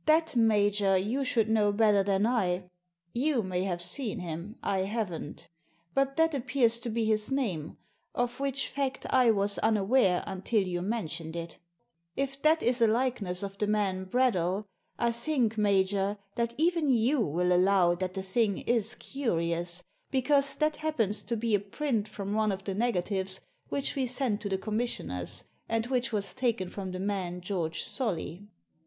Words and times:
*' 0.00 0.06
•That, 0.06 0.36
major, 0.36 0.98
you 0.98 1.24
should 1.24 1.48
know 1.48 1.72
better 1.72 2.02
than 2.02 2.26
I. 2.26 2.68
You 3.14 3.42
may 3.42 3.62
have 3.64 3.80
seen 3.80 4.18
him, 4.18 4.58
I 4.62 4.80
haven't 4.80 5.48
But 5.94 6.16
that 6.16 6.34
appears 6.34 6.78
to 6.80 6.90
be 6.90 7.06
his 7.06 7.30
name— 7.30 7.78
of 8.24 8.38
which 8.38 8.68
fact 8.68 9.06
I 9.08 9.30
was 9.30 9.56
unaware 9.60 10.22
until 10.26 10.60
you 10.62 10.82
mentioned 10.82 11.34
it 11.36 11.56
If 12.16 12.42
that 12.42 12.62
is 12.62 12.82
a 12.82 12.86
likeness 12.86 13.42
of 13.42 13.56
the 13.56 13.66
man 13.66 14.04
Bradell, 14.04 14.66
I 14.98 15.10
think, 15.10 15.56
major, 15.56 16.18
that 16.34 16.52
even 16.58 16.88
you 16.92 17.22
will 17.22 17.50
allow 17.50 17.94
that 17.94 18.12
the 18.12 18.22
thing 18.22 18.58
is 18.58 18.94
curious, 18.94 19.82
because 20.10 20.54
that 20.56 20.76
happens 20.76 21.22
to 21.22 21.34
be 21.34 21.54
a 21.54 21.60
print 21.60 22.06
from 22.06 22.34
one 22.34 22.52
of 22.52 22.64
the 22.64 22.74
negatives 22.74 23.40
which 23.70 23.96
we 23.96 24.06
sent 24.06 24.42
to 24.42 24.50
the 24.50 24.58
Commissioners, 24.58 25.44
and 25.66 25.86
which 25.86 26.12
was 26.12 26.34
taken 26.34 26.68
from 26.68 26.92
the 26.92 27.00
man 27.00 27.40
George 27.40 27.84
Solly." 27.84 28.48